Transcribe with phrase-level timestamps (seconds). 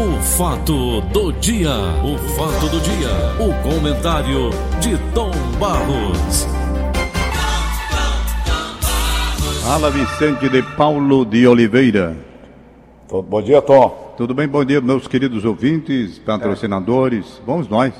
[0.00, 4.48] O fato do dia, o fato do dia, o comentário
[4.80, 6.46] de Tom Barros.
[9.62, 12.16] Fala Vicente de Paulo de Oliveira.
[13.10, 14.14] Bom dia, Tom.
[14.16, 14.48] Tudo bem?
[14.48, 17.40] Bom dia, meus queridos ouvintes, patrocinadores.
[17.46, 17.92] Vamos nós.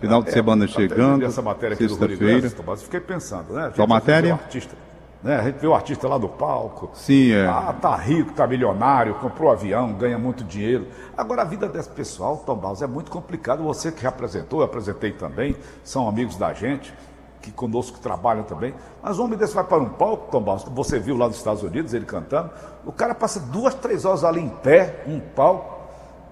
[0.00, 1.24] Final de É, semana até chegando.
[1.24, 2.40] Essa matéria aqui Sexta-feira.
[2.40, 3.62] Graça, Tomás, eu fiquei pensando, né?
[3.62, 4.30] A gente Qual matéria?
[4.32, 4.74] o artista,
[5.22, 5.36] né?
[5.36, 6.90] A gente vê o artista lá do palco.
[6.94, 7.46] Sim, é.
[7.46, 10.88] Ah, tá rico, tá milionário, comprou avião, ganha muito dinheiro.
[11.16, 13.62] Agora, a vida desse pessoal, Tom Barros, é muito complicado.
[13.62, 16.92] Você que representou, eu apresentei também, são amigos da gente,
[17.40, 18.74] que conosco trabalham também.
[19.02, 21.36] Mas um homem desse vai para um palco, Tom Barros, que você viu lá nos
[21.36, 22.50] Estados Unidos, ele cantando.
[22.84, 25.82] O cara passa duas, três horas ali em pé, um palco.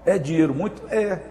[0.05, 0.81] É dinheiro muito?
[0.93, 1.21] É.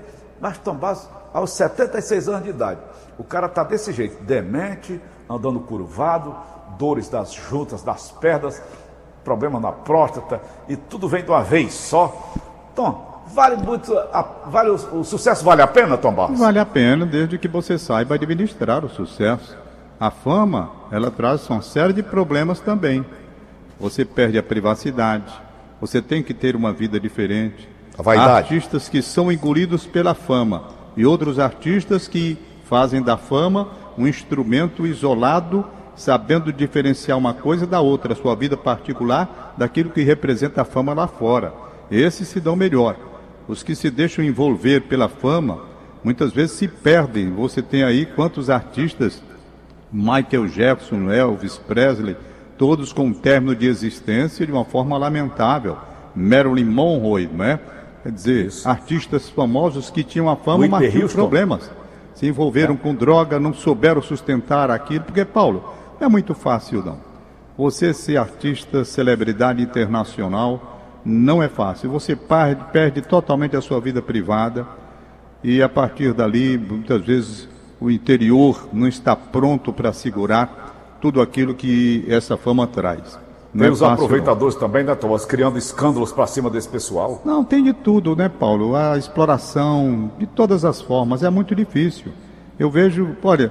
[0.41, 2.81] Mas Tom Barros, aos 76 anos de idade,
[3.19, 4.99] o cara tá desse jeito, demente,
[5.29, 6.35] andando curvado,
[6.81, 8.63] dores das juntas, das pernas,
[9.23, 12.33] problema na próstata, e tudo vem de uma vez só.
[12.75, 16.39] Tom, vale muito, a- vale o, o sucesso vale a pena, Tom Barros?
[16.39, 19.55] Vale a pena desde que você saiba administrar o sucesso.
[20.01, 23.05] A fama, ela traz uma série de problemas também.
[23.79, 25.31] Você perde a privacidade,
[25.79, 27.69] você tem que ter uma vida diferente.
[27.99, 28.31] A vaidade.
[28.31, 30.65] Há artistas que são engolidos pela fama
[30.97, 35.67] e outros artistas que fazem da fama um instrumento isolado,
[36.01, 41.07] sabendo diferenciar uma coisa da outra, sua vida particular daquilo que representa a fama lá
[41.07, 41.53] fora.
[41.91, 42.97] Esses se dão melhor.
[43.47, 45.59] Os que se deixam envolver pela fama,
[46.03, 47.31] muitas vezes se perdem.
[47.35, 49.23] Você tem aí quantos artistas,
[49.93, 52.17] Michael Jackson, Elvis Presley,
[52.57, 55.77] todos com um término de existência de uma forma lamentável.
[56.17, 57.61] Marilyn Monroe, não é?
[58.03, 61.71] Quer dizer, artistas famosos que tinham a fama, mas tinham problemas.
[62.15, 66.99] Se envolveram com droga, não souberam sustentar aquilo, porque, Paulo, é muito fácil, não.
[67.57, 71.91] Você ser artista, celebridade internacional, não é fácil.
[71.91, 74.67] Você perde, perde totalmente a sua vida privada
[75.43, 77.49] e a partir dali, muitas vezes,
[77.81, 83.19] o interior não está pronto para segurar tudo aquilo que essa fama traz.
[83.53, 84.05] Não Tem é os fácil, não.
[84.05, 87.21] aproveitadores também, né, Thomas, criando escândalos para cima desse pessoal.
[87.25, 88.77] Não, tem de tudo, né, Paulo?
[88.77, 92.13] A exploração, de todas as formas, é muito difícil.
[92.59, 93.51] Eu vejo, olha,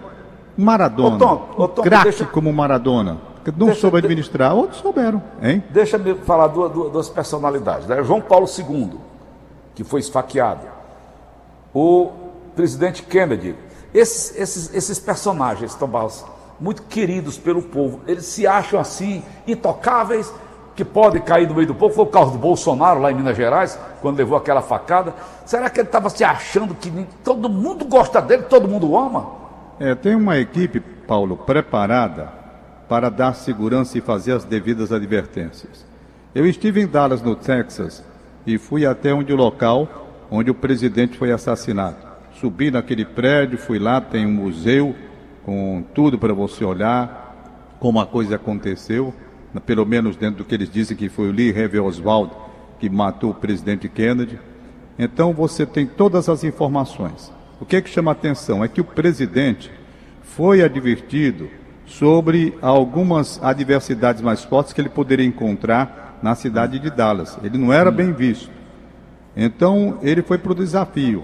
[0.59, 4.79] Maradona, Ô, Tom, ô, Tom, craque deixa- como Maradona, que não Deixa- soube administrar, outros
[4.81, 5.63] souberam, hein?
[5.69, 7.87] Deixa-me falar duas, duas- personalidades.
[7.87, 8.03] Né?
[8.03, 8.91] João Paulo II,
[9.75, 10.61] que foi esfaqueado.
[11.73, 12.09] O
[12.55, 13.55] presidente Kennedy.
[13.93, 16.23] Esses, esses, esses personagens, Tom Barros,
[16.59, 20.31] muito queridos pelo povo, eles se acham assim, intocáveis,
[20.75, 21.93] que podem cair no meio do povo.
[21.93, 25.13] Foi o caso do Bolsonaro lá em Minas Gerais, quando levou aquela facada.
[25.45, 26.89] Será que ele estava se achando que
[27.23, 29.38] todo mundo gosta dele, todo mundo ama?
[29.79, 32.31] É, tem uma equipe, Paulo, preparada
[32.89, 35.85] para dar segurança e fazer as devidas advertências.
[36.35, 38.03] Eu estive em Dallas, no Texas,
[38.45, 41.97] e fui até onde o local onde o presidente foi assassinado.
[42.39, 44.95] Subi naquele prédio, fui lá, tem um museu
[45.43, 49.13] com tudo para você olhar como a coisa aconteceu,
[49.65, 52.31] pelo menos dentro do que eles dizem que foi o Lee Harvey Oswald
[52.79, 54.39] que matou o presidente Kennedy.
[54.97, 57.31] Então você tem todas as informações.
[57.59, 59.69] O que é que chama a atenção é que o presidente
[60.23, 61.49] foi advertido
[61.85, 67.37] sobre algumas adversidades mais fortes que ele poderia encontrar na cidade de Dallas.
[67.43, 68.49] Ele não era bem visto.
[69.35, 71.23] Então ele foi para o desafio.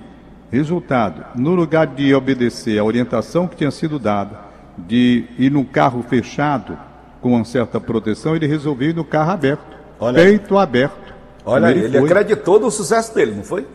[0.52, 4.40] Resultado: no lugar de obedecer à orientação que tinha sido dada,
[4.78, 6.78] de ir num carro fechado
[7.22, 10.38] com uma certa proteção, ele resolveu ir no carro aberto, Olha aí.
[10.38, 11.14] peito aberto.
[11.46, 12.08] Olha, ele, foi.
[12.08, 13.66] acreditou no sucesso dele, não foi?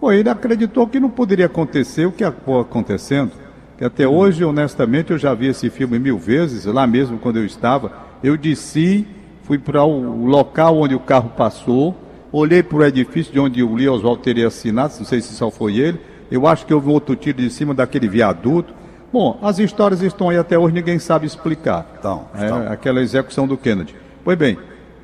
[0.00, 3.32] Pô, ele acreditou que não poderia acontecer o que acabou acontecendo.
[3.76, 7.44] Que até hoje, honestamente, eu já vi esse filme mil vezes, lá mesmo quando eu
[7.44, 7.92] estava.
[8.22, 9.06] Eu desci,
[9.42, 11.94] fui para o local onde o carro passou,
[12.32, 15.50] olhei para o edifício de onde o Lee Oswald teria assinado, não sei se só
[15.50, 16.00] foi ele.
[16.30, 18.72] Eu acho que houve um outro tiro de cima daquele viaduto.
[19.12, 21.90] Bom, as histórias estão aí até hoje, ninguém sabe explicar.
[21.96, 22.72] Estão, É, estão.
[22.72, 23.94] aquela execução do Kennedy.
[24.22, 24.56] Pois bem,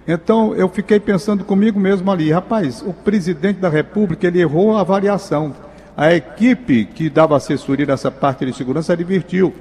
[0.07, 4.81] então eu fiquei pensando comigo mesmo ali, rapaz, o presidente da República ele errou a
[4.81, 5.55] avaliação.
[5.97, 9.53] A equipe que dava assessoria nessa parte de segurança advertiu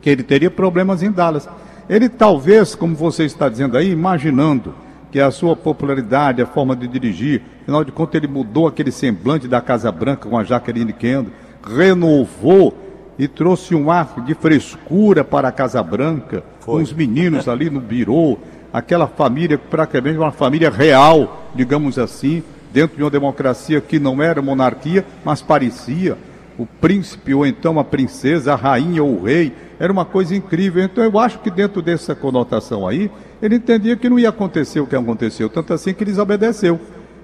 [0.00, 1.48] que ele teria problemas em Dallas.
[1.88, 4.72] Ele talvez, como você está dizendo aí, imaginando
[5.10, 9.48] que a sua popularidade, a forma de dirigir, afinal de contas ele mudou aquele semblante
[9.48, 11.32] da Casa Branca com a Jacqueline Kennedy,
[11.62, 12.74] renovou
[13.18, 17.80] e trouxe um ar de frescura para a Casa Branca, com os meninos ali no
[17.80, 18.38] birô,
[18.72, 24.40] aquela família praticamente uma família real, digamos assim, dentro de uma democracia que não era
[24.40, 26.16] monarquia, mas parecia
[26.58, 30.82] o príncipe ou então a princesa, a rainha ou o rei, era uma coisa incrível.
[30.84, 34.86] Então eu acho que dentro dessa conotação aí, ele entendia que não ia acontecer o
[34.86, 36.78] que aconteceu, tanto assim que ele desobedeceu.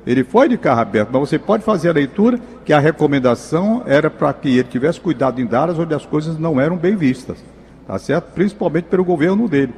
[0.06, 4.08] Ele foi de carro aberto, mas você pode fazer a leitura que a recomendação era
[4.08, 7.37] para que ele tivesse cuidado em Dallas, onde as coisas não eram bem vistas.
[7.87, 8.32] Tá certo?
[8.32, 9.75] Principalmente pelo governo dele.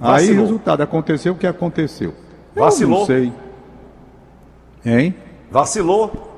[0.00, 0.34] Vacilou.
[0.34, 2.14] Aí, resultado, aconteceu o que aconteceu.
[2.54, 2.94] Vacilou?
[2.94, 3.32] Eu não sei.
[4.84, 5.14] Hein?
[5.50, 6.30] Vacilou?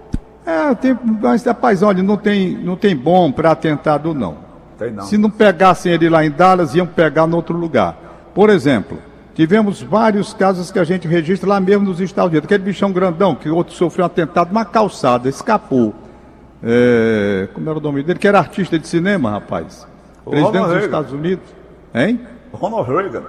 [0.46, 4.36] É, tem, mas, rapaz, olha, não tem, não tem bom para atentado, não.
[4.78, 5.04] Tem não.
[5.04, 8.30] Se não pegassem ele lá em Dallas, iam pegar em outro lugar.
[8.34, 8.98] Por exemplo,
[9.34, 12.46] tivemos vários casos que a gente registra lá mesmo nos Estados Unidos.
[12.46, 15.94] Aquele bichão grandão que outro sofreu um atentado numa calçada, escapou.
[16.62, 18.18] É, como era o nome dele?
[18.18, 19.86] Que era artista de cinema, rapaz.
[20.24, 20.86] O Presidente Ronald dos Reagan.
[20.86, 21.44] Estados Unidos.
[21.94, 22.20] Hein?
[22.52, 23.22] Ronald Reagan.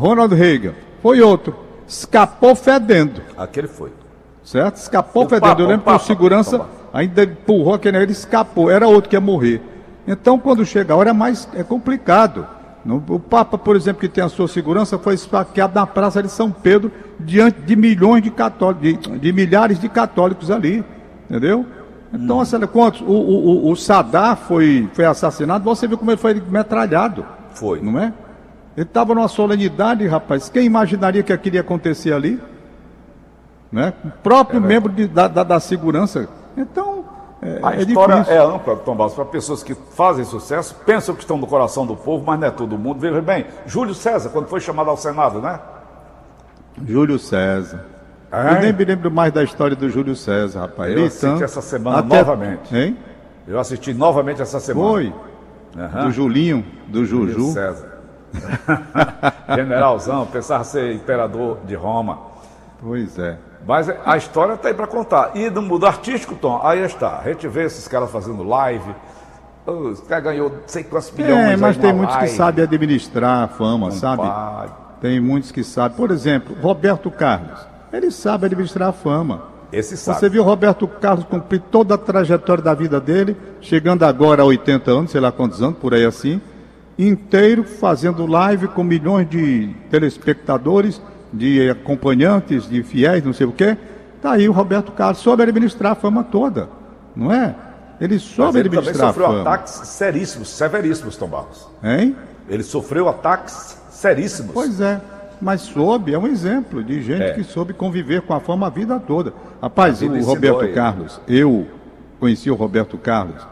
[0.00, 0.72] Ronald Reagan.
[1.02, 1.54] Foi outro.
[1.86, 3.20] Escapou fedendo.
[3.36, 3.92] Aquele foi.
[4.42, 4.76] Certo?
[4.76, 5.48] Escapou o fedendo.
[5.48, 8.70] Papa, Eu lembro que o segurança ainda empurrou aquele, ele escapou.
[8.70, 9.60] Era outro que ia morrer.
[10.08, 12.46] Então, quando chega a hora, é mais é complicado.
[13.08, 16.50] O Papa, por exemplo, que tem a sua segurança, foi esfaqueado na Praça de São
[16.50, 20.82] Pedro, diante de milhões de católicos, de, de milhares de católicos ali.
[21.28, 21.66] Entendeu?
[22.12, 22.40] Então, hum.
[22.40, 23.02] assim, quantos?
[23.02, 27.24] O, o, o, Sadar foi, foi assassinado, você viu como ele foi metralhado.
[27.50, 27.80] Foi.
[27.80, 28.14] Não é?
[28.80, 30.48] Ele estava numa solenidade, rapaz.
[30.48, 32.40] Quem imaginaria que aquilo ia acontecer ali?
[33.70, 33.92] Né?
[34.02, 36.26] O próprio é membro de, da, da, da segurança.
[36.56, 37.04] Então,
[37.42, 38.40] é, a é história difícil.
[38.40, 41.94] é ampla, Tom Barros, para pessoas que fazem sucesso, pensam que estão no coração do
[41.94, 42.98] povo, mas não é todo mundo.
[42.98, 45.60] Veja bem, Júlio César, quando foi chamado ao Senado, né?
[46.82, 47.84] Júlio César.
[48.32, 50.90] Eu nem me lembro mais da história do Júlio César, rapaz.
[50.96, 52.16] Eu assisti então, essa semana até...
[52.16, 52.74] novamente.
[52.74, 52.96] Hein?
[53.46, 54.88] Eu assisti novamente essa semana.
[54.88, 55.12] Foi.
[55.76, 56.04] Uhum.
[56.06, 57.32] Do Julinho, do Juju.
[57.32, 57.89] Júlio César.
[59.54, 62.18] Generalzão, pensava ser imperador de Roma.
[62.80, 63.36] Pois é.
[63.66, 65.32] Mas a história está aí para contar.
[65.34, 67.18] E no mundo artístico, Tom, aí está.
[67.18, 68.94] A gente vê esses caras fazendo live.
[69.66, 71.50] Os caras ganhou sei quantos milhões.
[71.50, 72.30] É, mas tem muitos live.
[72.30, 74.22] que sabem administrar a fama, sabe?
[75.00, 75.96] Tem muitos que sabem.
[75.96, 77.60] Por exemplo, Roberto Carlos.
[77.92, 79.42] Ele sabe administrar a fama.
[79.72, 80.18] Esse sabe.
[80.18, 84.90] Você viu Roberto Carlos cumprir toda a trajetória da vida dele, chegando agora a 80
[84.90, 86.40] anos, sei lá quantos anos, por aí assim,
[87.08, 91.00] inteiro fazendo live com milhões de telespectadores
[91.32, 93.76] de acompanhantes, de fiéis, não sei o quê.
[94.16, 96.68] Está aí o Roberto Carlos, soube administrar a fama toda,
[97.16, 97.54] não é?
[98.00, 99.26] Ele soube ele administrar a fama.
[99.26, 101.68] Ele sofreu ataques seríssimos, severíssimos, Tom Barros.
[101.82, 102.16] Hein?
[102.48, 104.52] Ele sofreu ataques seríssimos.
[104.52, 105.00] Pois é,
[105.40, 107.32] mas soube, é um exemplo de gente é.
[107.32, 109.32] que soube conviver com a fama a vida toda.
[109.62, 111.66] Rapaz, o Roberto Carlos, eu
[112.18, 113.46] conheci o Roberto Carlos,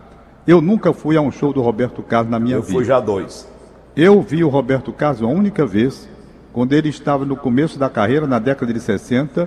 [0.49, 2.73] eu nunca fui a um show do Roberto Carlos na minha eu vida.
[2.73, 3.47] Eu fui já dois.
[3.95, 6.09] Eu vi o Roberto Carlos a única vez
[6.55, 9.47] quando ele estava no começo da carreira, na década de 60,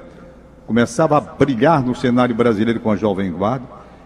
[0.68, 3.65] começava a brilhar no cenário brasileiro com a Jovem Guarda.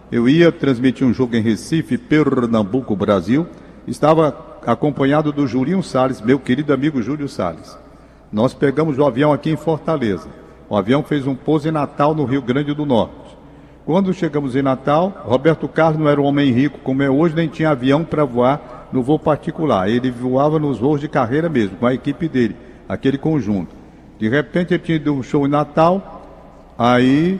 [0.10, 3.46] Eu ia transmitir um jogo em Recife, Pernambuco, Brasil.
[3.86, 7.78] Estava acompanhado do Julinho Salles, meu querido amigo Júlio Salles.
[8.32, 10.30] Nós pegamos o avião aqui em Fortaleza.
[10.70, 13.25] O avião fez um pouso em Natal, no Rio Grande do Norte.
[13.86, 17.48] Quando chegamos em Natal, Roberto Carlos não era um homem rico como é hoje, nem
[17.48, 19.88] tinha avião para voar no voo particular.
[19.88, 22.56] Ele voava nos voos de carreira mesmo, com a equipe dele
[22.88, 23.76] aquele conjunto.
[24.20, 26.24] De repente ele tinha ido um show em Natal,
[26.78, 27.40] aí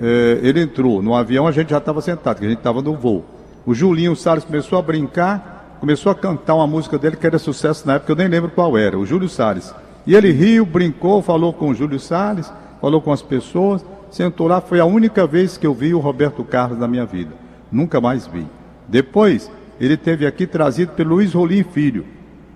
[0.00, 2.94] eh, ele entrou no avião, a gente já estava sentado, que a gente estava no
[2.94, 3.24] voo.
[3.66, 7.86] O Julinho Salles começou a brincar, começou a cantar uma música dele que era sucesso
[7.86, 9.74] na época, eu nem lembro qual era, o Júlio Salles.
[10.06, 14.60] E ele riu, brincou, falou com o Júlio Salles, falou com as pessoas, sentou lá,
[14.60, 17.32] foi a única vez que eu vi o Roberto Carlos na minha vida.
[17.70, 18.46] Nunca mais vi.
[18.86, 19.50] Depois,
[19.80, 22.04] ele teve aqui trazido pelo Luiz Rolim Filho.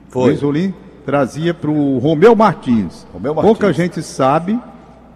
[0.08, 0.28] Foi.
[0.30, 3.06] Luiz Rolim trazia para o Romeu Martins.
[3.12, 3.52] Romeu Martins.
[3.52, 4.60] Pouca gente sabe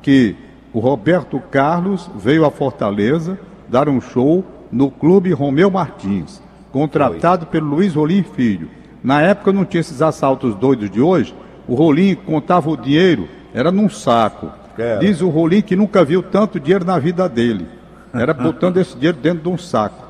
[0.01, 0.35] que
[0.73, 6.43] o Roberto Carlos veio a Fortaleza dar um show no Clube Romeu Martins,
[6.73, 7.53] contratado Foi.
[7.53, 8.71] pelo Luiz Rolim Filho.
[9.03, 11.35] Na época não tinha esses assaltos doidos de hoje.
[11.69, 14.60] O Rolim contava o dinheiro, era num saco.
[15.01, 17.67] Diz o Rolim que nunca viu tanto dinheiro na vida dele.
[18.13, 20.09] Era botando esse dinheiro dentro de um saco.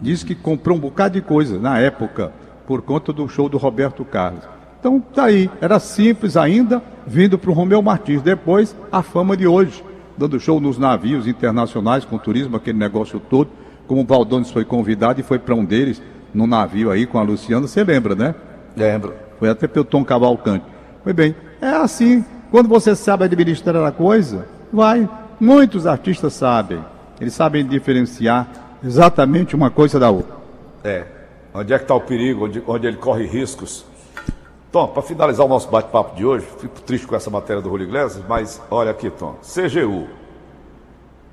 [0.00, 2.32] Diz que comprou um bocado de coisa na época,
[2.66, 4.42] por conta do show do Roberto Carlos.
[4.80, 8.22] Então tá aí, era simples ainda, vindo para o Romeu Martins.
[8.22, 9.84] Depois, a fama de hoje,
[10.16, 13.50] dando show nos navios internacionais com turismo, aquele negócio todo.
[13.86, 16.02] Como o Valdones foi convidado e foi para um deles,
[16.32, 18.34] no navio aí com a Luciana, você lembra, né?
[18.76, 19.14] Lembro.
[19.38, 20.64] Foi até pelo Tom Cavalcante.
[21.04, 25.08] Foi bem, é assim, quando você sabe administrar a coisa, vai.
[25.40, 26.84] Muitos artistas sabem,
[27.20, 28.46] eles sabem diferenciar
[28.84, 30.36] exatamente uma coisa da outra.
[30.84, 31.04] É,
[31.52, 33.84] onde é que está o perigo, onde, onde ele corre riscos
[34.72, 37.82] Tom, para finalizar o nosso bate-papo de hoje, fico triste com essa matéria do Rui
[37.82, 39.34] Iglesias, mas olha aqui, Tom.
[39.42, 40.08] CGU.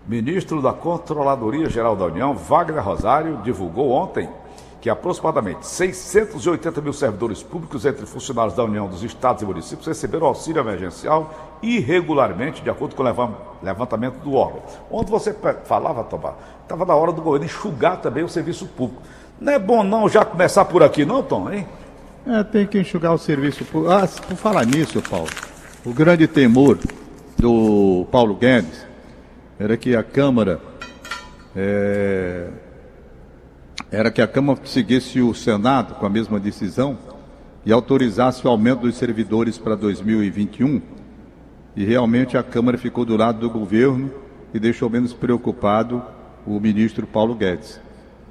[0.06, 4.30] Ministro da Controladoria Geral da União, Wagner Rosário, divulgou ontem
[4.82, 10.28] que aproximadamente 680 mil servidores públicos, entre funcionários da União dos Estados e municípios, receberam
[10.28, 14.62] auxílio emergencial irregularmente, de acordo com o levantamento do órgão.
[14.90, 19.02] Onde você falava, Tomás, estava na hora do governo enxugar também o serviço público.
[19.40, 21.68] Não é bom não já começar por aqui, não, Tom, hein?
[22.26, 23.94] É, tem que enxugar o serviço público.
[23.94, 25.30] Ah, por falar nisso, Paulo,
[25.86, 26.78] o grande temor
[27.38, 28.86] do Paulo Guedes
[29.60, 30.62] era que a Câmara
[31.56, 32.48] é,
[33.92, 36.98] era que a Câmara seguisse o Senado com a mesma decisão
[37.66, 40.82] e autorizasse o aumento dos servidores para 2021.
[41.76, 44.12] E realmente a Câmara ficou do lado do governo
[44.54, 46.04] e deixou menos preocupado
[46.46, 47.80] o ministro Paulo Guedes.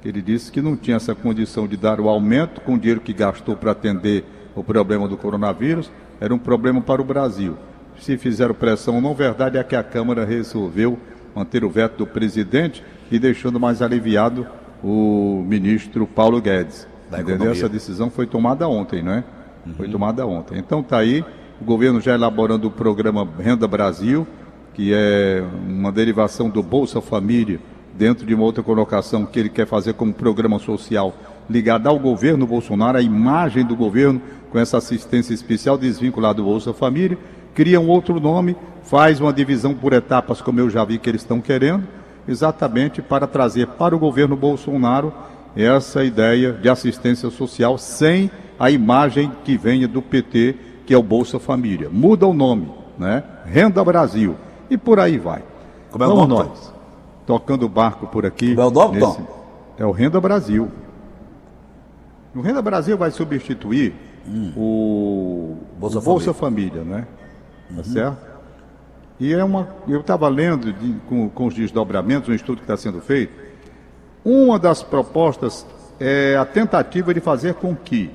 [0.03, 3.13] Ele disse que não tinha essa condição de dar o aumento com o dinheiro que
[3.13, 4.23] gastou para atender
[4.55, 7.57] o problema do coronavírus, era um problema para o Brasil.
[7.99, 10.97] Se fizeram pressão, não verdade é que a Câmara resolveu
[11.35, 14.47] manter o veto do presidente e deixando mais aliviado
[14.83, 16.87] o ministro Paulo Guedes.
[17.11, 17.51] Entendeu?
[17.51, 19.23] Essa decisão foi tomada ontem, não é?
[19.65, 19.73] Uhum.
[19.73, 20.59] Foi tomada ontem.
[20.59, 21.23] Então está aí,
[21.59, 24.27] o governo já elaborando o programa Renda Brasil,
[24.73, 27.59] que é uma derivação do Bolsa Família,
[27.97, 31.13] dentro de uma outra colocação que ele quer fazer como programa social
[31.49, 34.21] ligado ao governo Bolsonaro, a imagem do governo
[34.51, 37.17] com essa assistência especial desvinculada do Bolsa Família,
[37.53, 41.21] cria um outro nome, faz uma divisão por etapas, como eu já vi que eles
[41.21, 41.83] estão querendo,
[42.29, 45.11] exatamente para trazer para o governo Bolsonaro
[45.55, 50.55] essa ideia de assistência social sem a imagem que venha do PT,
[50.85, 51.89] que é o Bolsa Família.
[51.89, 53.23] Muda o nome, né?
[53.45, 54.35] Renda Brasil.
[54.69, 55.43] E por aí vai.
[55.89, 56.27] Como é o nome?
[56.27, 56.73] Nós,
[57.25, 58.53] tocando o barco por aqui.
[58.53, 59.19] Como é o nome, nesse...
[59.79, 60.69] É o Renda Brasil.
[62.35, 63.95] O Renda Brasil vai substituir
[64.27, 64.53] hum.
[64.55, 66.83] o Bolsa, Bolsa Família.
[66.83, 67.07] Família, né?
[67.69, 67.83] Tá uhum.
[67.83, 68.28] certo?
[69.19, 72.77] E é uma, eu estava lendo de, com, com os desdobramentos, um estudo que está
[72.77, 73.33] sendo feito.
[74.23, 75.65] Uma das propostas
[75.99, 78.09] é a tentativa de fazer com que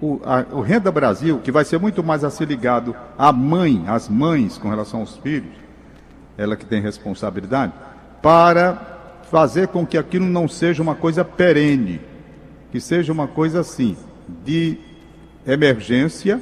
[0.00, 3.84] o, a, o Renda Brasil, que vai ser muito mais a ser ligado à mãe,
[3.86, 5.52] às mães com relação aos filhos,
[6.38, 7.72] ela que tem responsabilidade,
[8.22, 8.96] para
[9.30, 12.00] fazer com que aquilo não seja uma coisa perene,
[12.70, 13.96] que seja uma coisa assim,
[14.44, 14.78] de
[15.46, 16.40] emergência,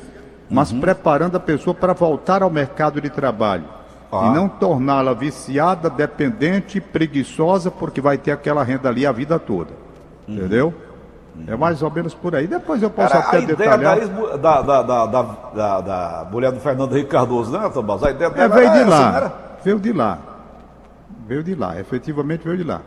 [0.50, 0.80] mas uhum.
[0.80, 3.64] preparando a pessoa para voltar ao mercado de trabalho.
[4.14, 4.28] Ah.
[4.28, 9.70] E não torná-la viciada, dependente, preguiçosa, porque vai ter aquela renda ali a vida toda.
[10.28, 10.34] Uhum.
[10.36, 10.74] Entendeu?
[11.34, 11.44] Uhum.
[11.48, 12.46] É mais ou menos por aí.
[12.46, 13.98] Depois eu posso Era até a detalhar.
[13.98, 18.02] Ideia da, da, da, da, da, mulher do Fernando Henrique Cardoso, né, Tomás?
[18.04, 19.16] A ideia é, veio de lá.
[19.16, 19.32] Era...
[19.64, 20.18] Veio de lá.
[21.26, 21.80] Veio de lá.
[21.80, 22.80] Efetivamente veio de lá.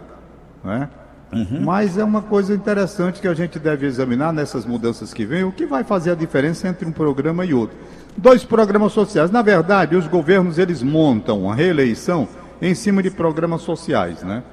[0.66, 0.88] É?
[1.34, 1.62] Uhum.
[1.62, 5.52] Mas é uma coisa interessante que a gente deve examinar nessas mudanças que vêm, o
[5.52, 7.76] que vai fazer a diferença entre um programa e outro
[8.18, 9.30] dois programas sociais.
[9.30, 12.28] Na verdade, os governos eles montam a reeleição
[12.62, 14.44] em cima de programas sociais, né?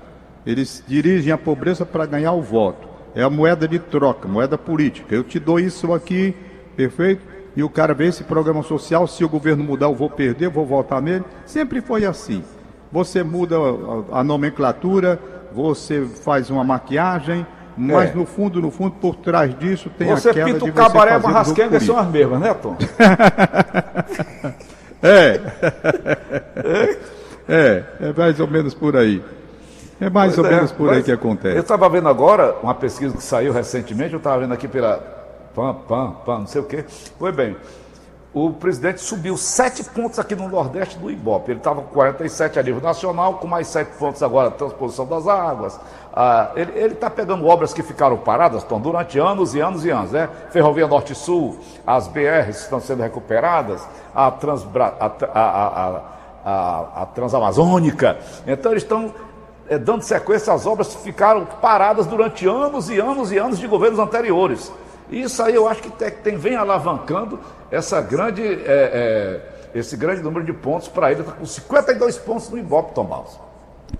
[0.46, 2.86] Eles dirigem a pobreza para ganhar o voto.
[3.14, 5.14] É a moeda de troca, moeda política.
[5.14, 6.34] Eu te dou isso aqui,
[6.76, 7.22] perfeito?
[7.56, 10.66] E o cara vê esse programa social, se o governo mudar, eu vou perder, vou
[10.66, 11.24] votar nele.
[11.46, 12.42] Sempre foi assim.
[12.90, 13.56] Você muda
[14.12, 15.18] a nomenclatura,
[15.54, 18.14] você faz uma maquiagem, mas é.
[18.14, 21.14] no fundo, no fundo, por trás disso tem você a queda pinta o cabaré e
[21.14, 22.76] a rasquenga são as mesmas, né, Tom?
[25.02, 25.40] é.
[27.48, 27.84] é.
[28.00, 29.22] É mais ou menos por aí.
[30.00, 31.56] É mais pois ou é, menos por aí que acontece.
[31.56, 34.98] Eu estava vendo agora uma pesquisa que saiu recentemente, eu estava vendo aqui pela
[35.54, 36.84] PAN, PAN, PAN, não sei o quê.
[37.18, 37.56] Foi bem
[38.34, 41.52] o presidente subiu sete pontos aqui no Nordeste do Ibope.
[41.52, 45.78] Ele estava com 47 a nível nacional, com mais sete pontos agora, transposição das águas.
[46.12, 50.28] Ah, ele está pegando obras que ficaram paradas, durante anos e anos e anos, né?
[50.50, 56.02] Ferrovia Norte-Sul, as BRs estão sendo recuperadas, a, Transbra, a, a,
[56.44, 58.18] a, a Transamazônica.
[58.48, 59.14] Então eles estão
[59.68, 63.66] é, dando sequência às obras que ficaram paradas durante anos e anos e anos de
[63.68, 64.72] governos anteriores.
[65.10, 67.38] Isso aí eu acho que tem, vem alavancando
[67.70, 71.20] essa grande, é, é, esse grande número de pontos para ele.
[71.20, 73.38] Está com 52 pontos no Ibope, Tomás.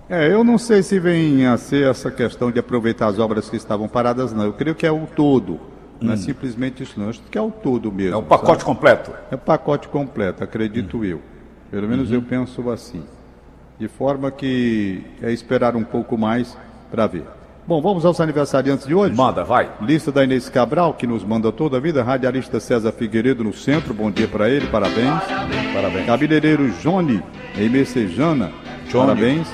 [0.08, 3.56] É, eu não sei se vem a ser essa questão de aproveitar as obras que
[3.56, 4.44] estavam paradas, não.
[4.44, 5.60] Eu creio que é o todo.
[6.00, 6.18] Não é hum.
[6.18, 7.08] simplesmente isso, não.
[7.08, 8.14] Acho que é o todo mesmo.
[8.14, 8.64] É o pacote sabe?
[8.64, 9.12] completo?
[9.30, 11.04] É o pacote completo, acredito hum.
[11.04, 11.20] eu.
[11.70, 12.16] Pelo menos uhum.
[12.16, 13.02] eu penso assim.
[13.78, 16.56] De forma que é esperar um pouco mais
[16.90, 17.24] para ver.
[17.66, 19.14] Bom, vamos aos aniversariantes de hoje?
[19.14, 19.70] Manda, vai.
[19.80, 22.02] Lista da Inês Cabral, que nos manda toda a vida.
[22.02, 25.22] Radialista César Figueiredo no centro, bom dia para ele, parabéns.
[25.72, 26.04] Parabéns.
[26.04, 27.22] Cabeleireiro Johnny,
[27.56, 28.52] em Messejana,
[28.90, 29.06] Johnny.
[29.06, 29.48] parabéns.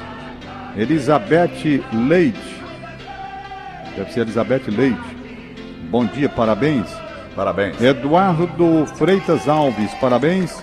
[0.77, 2.63] Elizabeth Leite,
[3.97, 4.99] deve ser Elizabeth Leite,
[5.89, 6.89] bom dia, parabéns.
[7.37, 7.81] Parabéns.
[7.81, 10.61] Eduardo Freitas Alves, parabéns.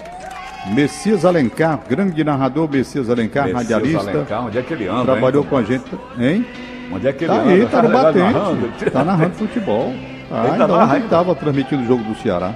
[0.73, 4.11] Messias Alencar, grande narrador Messias Alencar, Messias radialista.
[4.11, 5.13] Alencar, onde é que ele anda?
[5.13, 5.49] Trabalhou hein?
[5.49, 5.85] com a gente,
[6.19, 6.45] hein?
[6.91, 8.17] Onde é que ele Tá aí, tá no batente.
[8.33, 8.91] narrando?
[8.91, 9.93] Tá narrando futebol.
[10.29, 12.53] Tá, Ele tá ainda estava transmitindo o jogo do Ceará.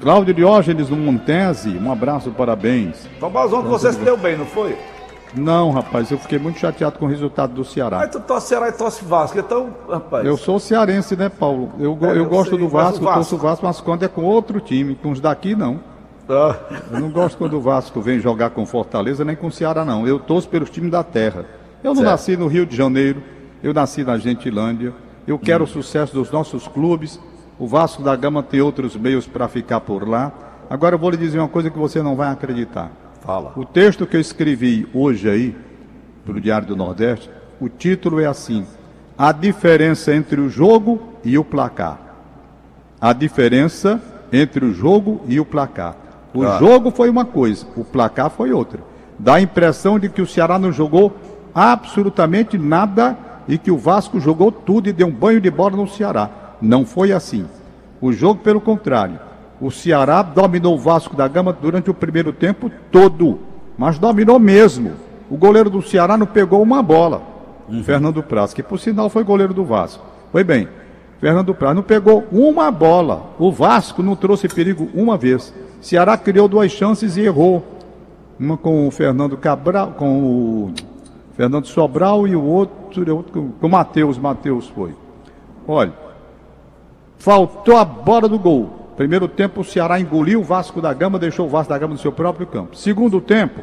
[0.00, 3.06] Cláudio Diógenes no Montese, um abraço, parabéns.
[3.20, 4.76] Barros, ontem você se deu bem, não foi?
[5.34, 7.98] Não, rapaz, eu fiquei muito chateado com o resultado do Ceará.
[7.98, 10.24] Mas tu torce Ceará e torce Vasco, então, rapaz.
[10.26, 11.70] Eu sou cearense, né, Paulo?
[11.78, 13.14] Eu, É, eu eu gosto sei, do Vasco, Vasco?
[13.14, 15.80] torço o Vasco, mas quando é com outro time, com os daqui não.
[16.28, 16.56] Ah,
[16.92, 20.06] Eu não gosto quando o Vasco vem jogar com Fortaleza nem com o Ceará, não.
[20.06, 21.44] Eu torço pelos times da terra.
[21.82, 22.10] Eu não Certo.
[22.10, 23.22] nasci no Rio de Janeiro,
[23.62, 24.92] eu nasci na Gentilândia.
[25.26, 27.20] Eu quero o sucesso dos nossos clubes.
[27.58, 30.32] O Vasco da Gama tem outros meios para ficar por lá.
[30.68, 32.90] Agora eu vou lhe dizer uma coisa que você não vai acreditar.
[33.20, 33.52] fala.
[33.54, 35.54] O texto que eu escrevi hoje aí,
[36.24, 37.28] para o Diário do Nordeste,
[37.60, 38.64] o título é assim:
[39.18, 41.98] A diferença entre o jogo e o placar.
[43.00, 44.00] A diferença
[44.32, 45.96] entre o jogo e o placar.
[46.32, 46.58] O Ah.
[46.58, 48.80] jogo foi uma coisa, o placar foi outra.
[49.18, 51.14] Dá a impressão de que o Ceará não jogou
[51.54, 53.16] absolutamente nada
[53.48, 56.30] e que o Vasco jogou tudo e deu um banho de bola no Ceará.
[56.60, 57.46] Não foi assim.
[58.00, 59.18] O jogo, pelo contrário,
[59.60, 63.40] o Ceará dominou o Vasco da Gama durante o primeiro tempo todo,
[63.76, 64.92] mas dominou mesmo.
[65.28, 67.22] O goleiro do Ceará não pegou uma bola.
[67.84, 70.04] Fernando Praz, que por sinal foi goleiro do Vasco.
[70.32, 70.68] Foi bem.
[71.20, 73.34] Fernando Praz não pegou uma bola.
[73.38, 75.52] O Vasco não trouxe perigo uma vez.
[75.80, 77.64] Ceará criou duas chances e errou.
[78.38, 80.72] Uma com o Fernando Cabral, com o
[81.40, 84.18] Fernando Sobral e o outro, outro com o Matheus.
[84.18, 84.94] Matheus foi.
[85.66, 85.94] Olha,
[87.16, 88.90] faltou a bola do gol.
[88.94, 91.98] Primeiro tempo, o Ceará engoliu o Vasco da Gama, deixou o Vasco da Gama no
[91.98, 92.76] seu próprio campo.
[92.76, 93.62] Segundo tempo,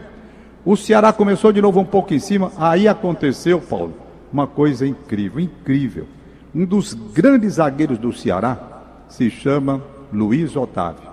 [0.65, 2.51] o Ceará começou de novo um pouco em cima.
[2.57, 3.93] Aí aconteceu, Paulo,
[4.33, 6.07] uma coisa incrível, incrível.
[6.55, 8.57] Um dos grandes zagueiros do Ceará
[9.07, 11.07] se chama Luiz Otávio.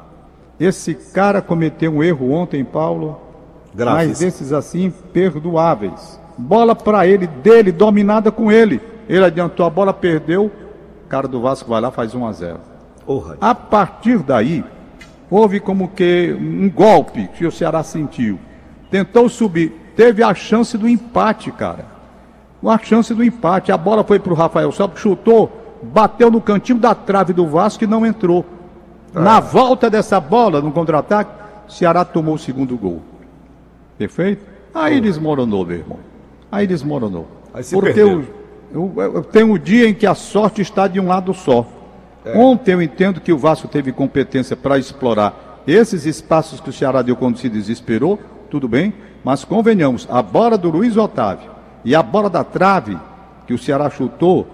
[0.58, 3.20] Esse cara cometeu um erro ontem, Paulo,
[3.66, 4.18] mas Graças.
[4.18, 6.23] desses assim perdoáveis.
[6.36, 8.80] Bola para ele, dele, dominada com ele.
[9.08, 10.50] Ele adiantou a bola, perdeu.
[11.04, 12.60] O cara do Vasco vai lá faz 1 a 0.
[13.06, 13.36] Porra.
[13.40, 14.64] A partir daí,
[15.30, 18.38] houve como que um golpe que o Ceará sentiu.
[18.90, 21.86] Tentou subir, teve a chance do empate, cara.
[22.62, 23.70] Uma chance do empate.
[23.70, 27.84] A bola foi para o Rafael Sobis, chutou, bateu no cantinho da trave do Vasco
[27.84, 28.44] e não entrou.
[29.12, 31.30] Na volta dessa bola, no contra-ataque,
[31.68, 33.02] Ceará tomou o segundo gol.
[33.98, 34.44] Perfeito?
[34.74, 36.13] Aí desmoronou, meu irmão.
[36.54, 37.26] Aí desmoronou.
[37.52, 38.24] Aí se Porque eu,
[38.72, 41.66] eu, eu tenho um dia em que a sorte está de um lado só.
[42.34, 47.02] Ontem eu entendo que o Vasco teve competência para explorar esses espaços que o Ceará
[47.02, 48.18] deu quando se desesperou,
[48.50, 51.50] tudo bem, mas convenhamos, a bola do Luiz Otávio
[51.84, 52.96] e a bola da trave
[53.46, 54.46] que o Ceará chutou,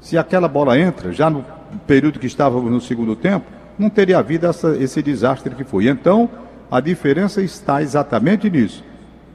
[0.00, 1.44] se aquela bola entra, já no
[1.86, 3.46] período que estávamos no segundo tempo,
[3.78, 5.86] não teria havido essa- esse desastre que foi.
[5.88, 6.28] Então,
[6.70, 8.82] a diferença está exatamente nisso.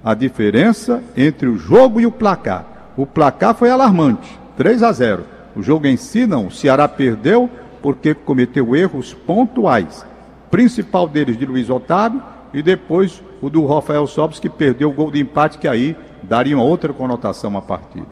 [0.03, 2.65] A diferença entre o jogo e o placar.
[2.97, 5.23] O placar foi alarmante, 3 a 0.
[5.55, 7.49] O jogo em si não, o Ceará perdeu
[7.81, 10.05] porque cometeu erros pontuais.
[10.51, 12.21] Principal deles de Luiz Otávio
[12.53, 16.55] e depois o do Rafael Sobis que perdeu o gol de empate que aí daria
[16.55, 18.05] uma outra conotação à partida.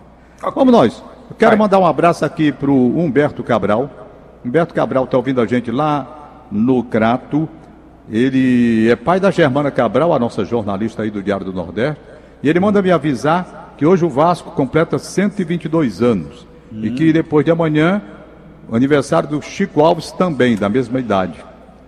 [0.55, 1.03] Vamos nós.
[1.29, 1.59] Eu quero Vai.
[1.59, 3.89] mandar um abraço aqui para o Humberto Cabral.
[4.43, 7.47] Humberto Cabral está ouvindo a gente lá no Crato.
[8.09, 12.01] Ele é pai da Germana Cabral, a nossa jornalista aí do Diário do Nordeste.
[12.43, 16.47] E ele manda me avisar que hoje o Vasco completa 122 anos.
[16.71, 18.01] E que depois de amanhã,
[18.69, 21.43] o aniversário do Chico Alves também, da mesma idade.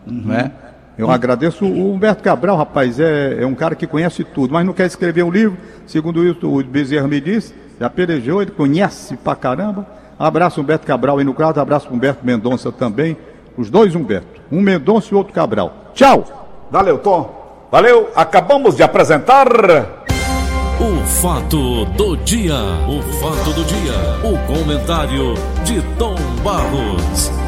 [0.06, 0.52] Né?
[0.97, 1.65] Eu agradeço.
[1.65, 5.23] O Humberto Cabral, rapaz, é, é um cara que conhece tudo, mas não quer escrever
[5.23, 5.58] um livro.
[5.88, 9.88] Segundo isso, o Bezerra me disse, já pelejou, ele conhece pra caramba.
[10.19, 13.17] Abraço Humberto Cabral aí no Crato, abraço Humberto Mendonça também.
[13.58, 14.41] Os dois Humberto.
[14.52, 15.83] Um Mendonça e o outro Cabral.
[15.93, 16.23] Tchau!
[16.71, 17.29] Valeu, Tom.
[17.71, 18.10] Valeu.
[18.15, 19.47] Acabamos de apresentar.
[20.79, 22.56] O fato do dia.
[22.88, 23.93] O fato do dia.
[24.23, 27.42] O comentário de Tom Barros.